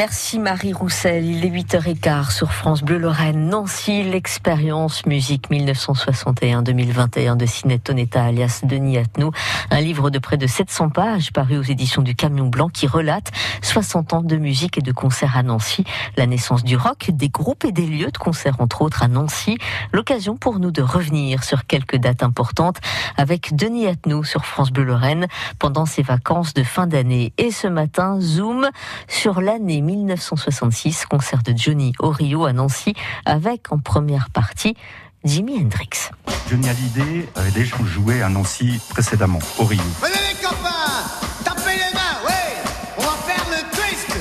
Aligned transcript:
Merci 0.00 0.38
Marie 0.38 0.72
Roussel. 0.72 1.26
Il 1.26 1.44
est 1.44 1.50
8h15 1.50 2.30
sur 2.30 2.54
France 2.54 2.82
Bleu 2.82 2.96
Lorraine. 2.96 3.50
Nancy, 3.50 4.02
l'expérience 4.02 5.04
musique 5.04 5.50
1961-2021 5.50 7.36
de 7.36 7.44
Sinette 7.44 7.84
Tonetta 7.84 8.24
alias 8.24 8.62
Denis 8.62 8.96
Atnou. 8.96 9.30
Un 9.70 9.80
livre 9.82 10.08
de 10.08 10.18
près 10.18 10.38
de 10.38 10.46
700 10.46 10.88
pages 10.88 11.34
paru 11.34 11.58
aux 11.58 11.62
éditions 11.62 12.00
du 12.00 12.14
Camion 12.14 12.46
Blanc 12.46 12.70
qui 12.70 12.86
relate 12.86 13.30
60 13.60 14.14
ans 14.14 14.22
de 14.22 14.36
musique 14.36 14.78
et 14.78 14.80
de 14.80 14.90
concerts 14.90 15.36
à 15.36 15.42
Nancy. 15.42 15.84
La 16.16 16.24
naissance 16.26 16.64
du 16.64 16.78
rock, 16.78 17.10
des 17.10 17.28
groupes 17.28 17.66
et 17.66 17.72
des 17.72 17.86
lieux 17.86 18.10
de 18.10 18.16
concert 18.16 18.58
entre 18.58 18.80
autres 18.80 19.02
à 19.02 19.08
Nancy. 19.08 19.58
L'occasion 19.92 20.38
pour 20.38 20.60
nous 20.60 20.70
de 20.70 20.80
revenir 20.80 21.44
sur 21.44 21.66
quelques 21.66 21.96
dates 21.96 22.22
importantes 22.22 22.78
avec 23.18 23.54
Denis 23.54 23.86
Atnou 23.86 24.24
sur 24.24 24.46
France 24.46 24.70
Bleu 24.70 24.84
Lorraine 24.84 25.26
pendant 25.58 25.84
ses 25.84 26.00
vacances 26.00 26.54
de 26.54 26.62
fin 26.62 26.86
d'année. 26.86 27.34
Et 27.36 27.50
ce 27.50 27.66
matin, 27.66 28.18
zoom 28.18 28.66
sur 29.06 29.42
l'année 29.42 29.82
1966, 29.90 31.06
concert 31.06 31.42
de 31.42 31.52
Johnny 31.56 31.92
au 31.98 32.10
Rio 32.10 32.44
à 32.44 32.52
Nancy, 32.52 32.94
avec 33.24 33.72
en 33.72 33.78
première 33.78 34.30
partie 34.30 34.76
Jimi 35.24 35.60
Hendrix. 35.60 36.10
Johnny 36.48 36.68
Hallyday 36.68 37.28
avait 37.34 37.50
déjà 37.50 37.76
joué 37.84 38.22
à 38.22 38.28
Nancy 38.28 38.80
précédemment, 38.90 39.40
au 39.58 39.64
Rio. 39.64 39.82
Venez 40.00 40.14
les 40.30 40.40
copains, 40.40 41.02
tapez 41.44 41.74
les 41.74 41.92
mains, 41.94 42.18
ouais, 42.26 42.54
on 42.98 43.02
va 43.02 43.16
faire 43.26 43.44
le 43.50 43.76
twist. 43.76 44.16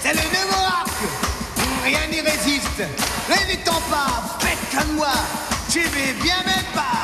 C'est 0.00 0.12
le 0.14 0.22
nouveau 0.22 0.62
rock, 0.64 0.90
rien 1.84 2.06
n'y 2.10 2.20
résiste. 2.20 2.82
Ton 3.64 3.72
pas, 3.90 4.38
faites 4.38 4.78
comme 4.78 4.96
moi, 4.96 5.08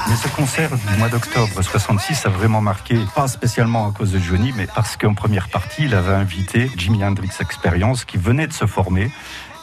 Mais 0.08 0.16
ce 0.16 0.28
concert 0.28 0.70
du 0.76 0.96
mois 0.96 1.08
d'octobre 1.08 1.60
66 1.60 2.24
a 2.24 2.28
vraiment 2.30 2.62
marqué, 2.62 2.98
pas 3.14 3.28
spécialement 3.28 3.88
à 3.88 3.92
cause 3.92 4.12
de 4.12 4.18
Johnny, 4.18 4.52
mais 4.56 4.66
parce 4.74 4.96
qu'en 4.96 5.12
première 5.12 5.48
partie, 5.48 5.84
il 5.84 5.94
avait 5.94 6.14
invité 6.14 6.70
Jimi 6.76 7.04
Hendrix 7.04 7.30
Experience 7.40 8.04
qui 8.06 8.16
venait 8.16 8.46
de 8.46 8.52
se 8.52 8.66
former 8.66 9.10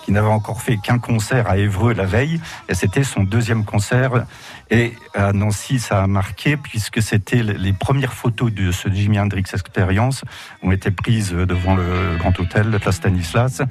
qui 0.04 0.12
n'avait 0.12 0.28
encore 0.28 0.62
fait 0.62 0.78
qu'un 0.78 1.00
concert 1.00 1.50
à 1.50 1.58
Évreux 1.58 1.94
la 1.94 2.06
veille, 2.06 2.40
et 2.70 2.76
c'était 2.76 3.04
son 3.04 3.24
deuxième 3.24 3.64
concert. 3.66 4.26
Et 4.70 4.94
à 5.14 5.34
Nancy, 5.34 5.80
ça 5.80 6.02
a 6.02 6.08
marqué, 6.08 6.56
puisque 6.56 7.02
c'était 7.02 7.44
les 7.44 7.74
premières 7.74 8.14
photos 8.14 8.54
de 8.54 8.72
ce 8.72 8.90
Jimi 8.90 9.20
Hendrix 9.20 9.44
Experience 9.52 10.24
ont 10.64 10.72
été 10.72 10.92
prises 10.92 11.32
devant 11.34 11.76
le 11.76 12.18
Grand 12.18 12.40
Hôtel 12.40 12.72
de 12.72 12.80
la 12.84 12.92
Stanislas. 12.92 13.62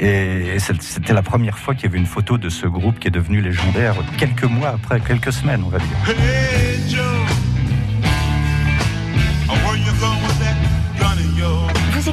Et 0.00 0.56
c'était 0.58 1.12
la 1.12 1.22
première 1.22 1.56
fois 1.56 1.74
qu'il 1.74 1.84
y 1.84 1.88
avait 1.88 1.98
une 1.98 2.06
photo 2.06 2.36
de 2.36 2.48
ce 2.48 2.66
groupe 2.66 2.98
qui 2.98 3.08
est 3.08 3.12
devenu 3.12 3.40
légendaire 3.40 3.94
quelques 4.18 4.44
mois 4.44 4.70
après, 4.70 5.00
quelques 5.00 5.32
semaines, 5.32 5.62
on 5.64 5.68
va 5.68 5.78
dire. 5.78 7.13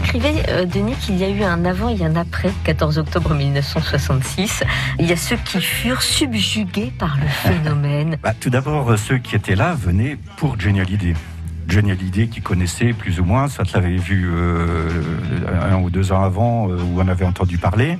Écrivez, 0.02 0.33
euh, 0.49 0.66
Denis, 0.66 0.95
qu'il 0.95 1.17
y 1.17 1.23
a 1.23 1.30
eu 1.30 1.44
un 1.44 1.63
avant 1.63 1.89
et 1.89 2.03
un 2.03 2.16
après 2.16 2.52
14 2.63 2.97
octobre 2.97 3.33
1966. 3.35 4.63
Il 4.99 5.05
y 5.05 5.11
a 5.11 5.16
ceux 5.16 5.38
qui 5.38 5.61
furent 5.61 6.02
subjugués 6.02 6.91
par 6.97 7.17
le 7.17 7.27
phénomène. 7.49 8.17
bah, 8.22 8.33
tout 8.39 8.49
d'abord, 8.49 8.97
ceux 8.97 9.19
qui 9.19 9.35
étaient 9.35 9.55
là 9.55 9.75
venaient 9.75 10.17
pour 10.38 10.59
Johnny 10.59 10.81
Hallyday. 10.81 11.13
Johnny 11.72 11.91
Hallyday 11.91 12.27
qui 12.27 12.41
connaissait 12.41 12.91
plus 12.91 13.22
ou 13.22 13.23
moins, 13.23 13.47
ça 13.47 13.64
l'avait 13.73 13.95
vu 13.95 14.30
euh, 14.30 14.89
un 15.72 15.78
ou 15.78 15.89
deux 15.89 16.11
ans 16.11 16.22
avant 16.22 16.69
euh, 16.69 16.75
où 16.75 17.00
on 17.00 17.08
avait 17.08 17.23
entendu 17.23 17.58
parler. 17.58 17.97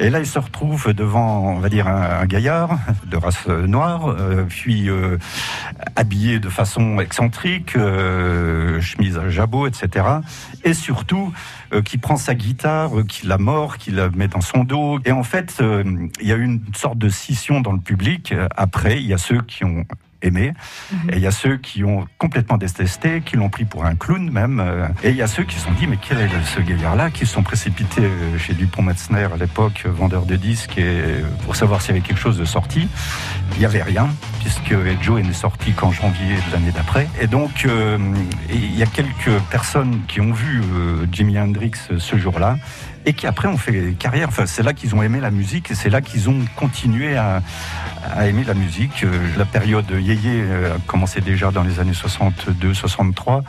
Et 0.00 0.10
là, 0.10 0.18
il 0.18 0.26
se 0.26 0.40
retrouve 0.40 0.92
devant, 0.92 1.54
on 1.54 1.60
va 1.60 1.68
dire, 1.68 1.86
un, 1.86 2.26
gaillard 2.26 2.80
de 3.06 3.16
race 3.16 3.46
noire, 3.46 4.08
euh, 4.08 4.44
puis 4.48 4.90
euh, 4.90 5.18
habillé 5.94 6.40
de 6.40 6.48
façon 6.48 6.98
excentrique, 6.98 7.76
euh, 7.76 8.80
chemise 8.80 9.16
à 9.18 9.30
jabot, 9.30 9.68
etc. 9.68 10.04
Et 10.64 10.74
surtout, 10.74 11.32
euh, 11.72 11.80
qui 11.80 11.98
prend 11.98 12.16
sa 12.16 12.34
guitare, 12.34 12.90
qui 13.08 13.28
la 13.28 13.38
mord, 13.38 13.78
qui 13.78 13.92
la 13.92 14.10
met 14.10 14.26
dans 14.26 14.40
son 14.40 14.64
dos. 14.64 14.98
Et 15.04 15.12
en 15.12 15.22
fait, 15.22 15.62
il 16.20 16.26
y 16.26 16.32
a 16.32 16.36
une 16.36 16.60
sorte 16.74 16.98
de 16.98 17.08
scission 17.08 17.60
dans 17.60 17.72
le 17.72 17.80
public. 17.80 18.34
Après, 18.56 19.00
il 19.00 19.06
y 19.06 19.14
a 19.14 19.18
ceux 19.18 19.42
qui 19.42 19.64
ont 19.64 19.84
aimé. 20.22 20.52
Mhm. 20.92 21.10
Et 21.10 21.16
il 21.16 21.22
y 21.22 21.26
a 21.26 21.30
ceux 21.30 21.56
qui 21.56 21.84
ont 21.84 22.06
complètement 22.18 22.56
détesté, 22.56 23.20
qui 23.20 23.36
l'ont 23.36 23.50
pris 23.50 23.64
pour 23.64 23.84
un 23.84 23.94
clown 23.94 24.30
même. 24.30 24.60
Euh, 24.60 24.88
et 25.02 25.10
il 25.10 25.16
y 25.16 25.22
a 25.22 25.26
ceux 25.26 25.44
qui 25.44 25.56
se 25.56 25.62
sont 25.62 25.72
dit, 25.72 25.86
mais 25.86 25.98
quel 26.00 26.20
est 26.20 26.28
ce 26.44 26.60
gaillard-là 26.60 27.10
Qui 27.10 27.26
se 27.26 27.34
sont 27.34 27.42
précipités 27.42 28.02
euh, 28.02 28.38
chez 28.38 28.54
Dupont-Metzner 28.54 29.28
à 29.32 29.36
l'époque, 29.36 29.84
vendeur 29.86 30.26
de 30.26 30.36
disques, 30.36 30.78
et 30.78 31.02
pour 31.44 31.56
savoir 31.56 31.82
s'il 31.82 31.94
y 31.94 31.98
avait 31.98 32.06
quelque 32.06 32.20
chose 32.20 32.38
de 32.38 32.44
sorti. 32.44 32.88
Il 33.52 33.58
n'y 33.58 33.64
avait 33.64 33.82
rien, 33.82 34.08
puisque 34.42 34.74
Joe 35.02 35.20
est 35.20 35.32
sorti 35.32 35.72
qu'en 35.72 35.92
janvier 35.92 36.34
de 36.34 36.52
l'année 36.52 36.72
d'après. 36.72 37.08
Et 37.20 37.26
donc, 37.26 37.64
euh, 37.64 37.98
il 38.50 38.76
y 38.76 38.82
a 38.82 38.86
quelques 38.86 39.38
personnes 39.50 40.00
qui 40.08 40.20
ont 40.20 40.32
vu 40.32 40.60
euh, 40.60 41.06
Jimi 41.12 41.38
Hendrix 41.38 41.72
ce 41.96 42.16
jour-là 42.16 42.56
et 43.06 43.12
qui 43.12 43.26
après 43.26 43.48
ont 43.48 43.56
fait 43.56 43.94
carrière. 43.98 44.28
Enfin, 44.28 44.46
c'est 44.46 44.62
là 44.62 44.72
qu'ils 44.72 44.94
ont 44.94 45.02
aimé 45.02 45.20
la 45.20 45.30
musique 45.30 45.70
et 45.70 45.74
c'est 45.74 45.90
là 45.90 46.00
qu'ils 46.00 46.28
ont 46.28 46.38
continué 46.56 47.16
à, 47.16 47.42
aimer 48.24 48.44
la 48.44 48.54
musique. 48.54 49.04
Euh, 49.04 49.10
la 49.38 49.44
période 49.44 49.90
yéyé 49.90 50.42
a 50.42 50.78
commencé 50.86 51.20
déjà 51.20 51.50
dans 51.50 51.62
les 51.62 51.78
années 51.78 51.92
62-63, 51.92 53.42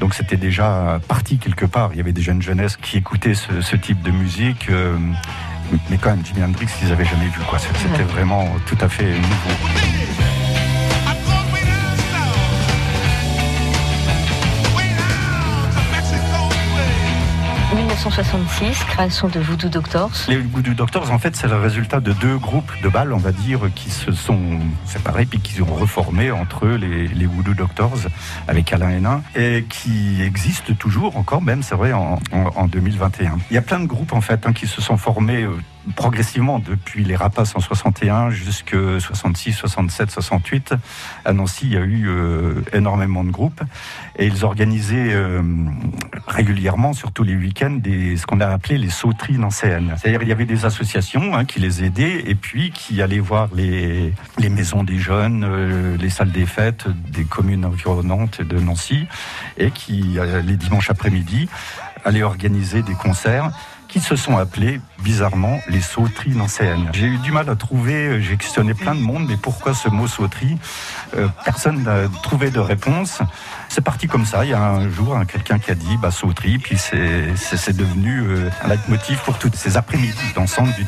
donc 0.00 0.14
c'était 0.14 0.36
déjà 0.36 1.00
parti 1.08 1.38
quelque 1.38 1.66
part. 1.66 1.90
Il 1.92 1.98
y 1.98 2.00
avait 2.00 2.12
déjà 2.12 2.32
une 2.32 2.42
jeunesse 2.42 2.76
qui 2.76 2.98
écoutait 2.98 3.34
ce, 3.34 3.76
type 3.76 4.02
de 4.02 4.10
musique. 4.10 4.68
Euh, 4.68 4.96
mais 5.88 5.98
quand 5.98 6.10
même, 6.10 6.24
Jimi 6.24 6.42
Hendrix, 6.42 6.66
ils 6.82 6.88
n'avaient 6.88 7.04
jamais 7.04 7.26
vu. 7.26 7.40
quoi. 7.48 7.58
C'était 7.58 8.02
vraiment 8.02 8.48
tout 8.66 8.78
à 8.80 8.88
fait 8.88 9.12
nouveau. 9.14 10.39
1966, 18.10 18.84
création 18.86 19.28
de 19.28 19.38
Voodoo 19.38 19.68
Doctors. 19.68 20.10
Les 20.26 20.38
Voodoo 20.38 20.74
Doctors, 20.74 21.12
en 21.12 21.20
fait, 21.20 21.36
c'est 21.36 21.46
le 21.46 21.54
résultat 21.54 22.00
de 22.00 22.12
deux 22.12 22.38
groupes 22.38 22.72
de 22.82 22.88
balles, 22.88 23.12
on 23.12 23.18
va 23.18 23.30
dire, 23.30 23.60
qui 23.76 23.88
se 23.88 24.10
sont 24.10 24.58
séparés 24.84 25.26
puis 25.26 25.38
qui 25.38 25.62
ont 25.62 25.72
reformé 25.72 26.32
entre 26.32 26.66
eux 26.66 26.74
les, 26.74 27.06
les 27.06 27.26
Voodoo 27.26 27.54
Doctors 27.54 27.98
avec 28.48 28.72
Alain 28.72 28.90
Hénin 28.90 29.22
et 29.36 29.64
qui 29.68 30.22
existent 30.22 30.74
toujours 30.74 31.16
encore, 31.16 31.40
même, 31.40 31.62
c'est 31.62 31.76
vrai, 31.76 31.92
en, 31.92 32.18
en, 32.32 32.50
en, 32.56 32.66
2021. 32.66 33.38
Il 33.48 33.54
y 33.54 33.58
a 33.58 33.62
plein 33.62 33.78
de 33.78 33.86
groupes, 33.86 34.12
en 34.12 34.20
fait, 34.20 34.44
hein, 34.44 34.52
qui 34.52 34.66
se 34.66 34.82
sont 34.82 34.96
formés 34.96 35.44
euh, 35.44 35.56
progressivement 35.96 36.58
depuis 36.58 37.04
les 37.04 37.16
Rapaces 37.16 37.54
en 37.56 37.60
61 37.60 38.30
jusque 38.30 38.76
66, 39.00 39.52
67, 39.52 40.10
68. 40.10 40.74
À 41.24 41.32
Nancy, 41.32 41.66
il 41.66 41.72
y 41.72 41.76
a 41.76 41.80
eu 41.80 42.08
euh, 42.08 42.62
énormément 42.72 43.24
de 43.24 43.30
groupes 43.30 43.62
et 44.18 44.26
ils 44.26 44.44
organisaient 44.44 45.12
euh, 45.12 45.42
régulièrement, 46.26 46.92
surtout 46.92 47.22
les 47.22 47.34
week-ends, 47.34 47.80
ce 47.84 48.26
qu'on 48.26 48.40
a 48.40 48.48
appelé 48.48 48.78
les 48.78 48.90
sauteries 48.90 49.38
nancéennes. 49.38 49.94
C'est-à-dire 49.96 50.22
il 50.22 50.28
y 50.28 50.32
avait 50.32 50.44
des 50.44 50.64
associations 50.64 51.34
hein, 51.34 51.44
qui 51.44 51.60
les 51.60 51.84
aidaient 51.84 52.24
et 52.26 52.34
puis 52.34 52.70
qui 52.70 53.00
allaient 53.02 53.18
voir 53.18 53.48
les, 53.54 54.12
maisons 54.38 54.84
des 54.84 54.98
jeunes, 54.98 55.44
euh, 55.44 55.96
les 55.96 56.10
salles 56.10 56.32
des 56.32 56.46
fêtes 56.46 56.86
des 57.10 57.24
communes 57.24 57.64
environnantes 57.64 58.42
de 58.42 58.58
Nancy 58.58 59.06
et 59.56 59.70
qui, 59.70 60.18
les 60.44 60.56
dimanches 60.56 60.90
après-midi, 60.90 61.48
allaient 62.04 62.22
organiser 62.22 62.82
des 62.82 62.94
concerts 62.94 63.50
qui 63.90 64.00
se 64.00 64.16
sont 64.16 64.36
appelés 64.36 64.80
bizarrement 65.02 65.60
les 65.68 65.80
sauteries 65.80 66.30
nancéennes. 66.30 66.88
J'ai 66.92 67.06
eu 67.06 67.18
du 67.18 67.32
mal 67.32 67.48
à 67.50 67.56
trouver, 67.56 68.22
j'ai 68.22 68.36
questionné 68.36 68.74
plein 68.74 68.94
de 68.94 69.00
monde, 69.00 69.26
mais 69.28 69.36
pourquoi 69.36 69.74
ce 69.74 69.88
mot 69.88 70.06
sauterie? 70.06 70.56
Euh, 71.16 71.28
Personne 71.44 71.82
n'a 71.82 72.08
trouvé 72.22 72.50
de 72.50 72.60
réponse. 72.60 73.20
C'est 73.68 73.80
parti 73.80 74.06
comme 74.06 74.24
ça. 74.24 74.44
Il 74.44 74.50
y 74.50 74.54
a 74.54 74.62
un 74.62 74.88
jour 74.90 75.16
un, 75.16 75.24
quelqu'un 75.24 75.58
qui 75.58 75.70
a 75.70 75.74
dit 75.74 75.96
bah, 76.00 76.10
sauterie, 76.10 76.58
puis 76.58 76.78
c'est 76.78 77.76
devenu 77.76 78.20
euh, 78.20 78.50
un 78.62 78.68
leitmotiv 78.68 79.18
pour 79.24 79.38
toutes 79.38 79.56
ces 79.56 79.76
après-midi 79.76 80.32
d'ensemble, 80.34 80.72
du, 80.74 80.84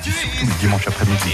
dimanche 0.60 0.86
après-midi. 0.86 1.32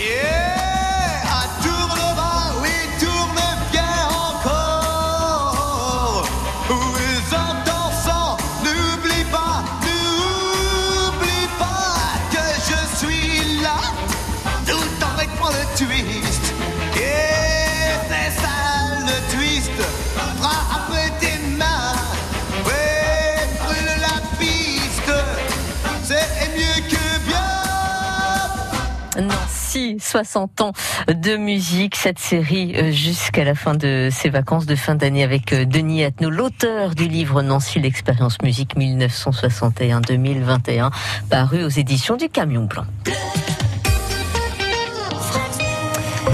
Nancy, 29.20 29.96
60 30.00 30.60
ans 30.60 30.72
de 31.08 31.36
musique, 31.36 31.96
cette 31.96 32.18
série 32.18 32.74
euh, 32.76 32.92
jusqu'à 32.92 33.44
la 33.44 33.54
fin 33.54 33.74
de 33.74 34.08
ses 34.12 34.28
vacances 34.30 34.66
de 34.66 34.74
fin 34.74 34.94
d'année 34.94 35.24
avec 35.24 35.52
euh, 35.52 35.64
Denis 35.64 36.04
Atno, 36.04 36.28
l'auteur 36.30 36.94
du 36.94 37.08
livre 37.08 37.42
Nancy, 37.42 37.80
l'expérience 37.80 38.40
musique 38.42 38.76
1961-2021, 38.76 40.90
paru 41.30 41.64
aux 41.64 41.68
éditions 41.68 42.16
du 42.16 42.28
Camion 42.28 42.64
Blanc. 42.64 42.84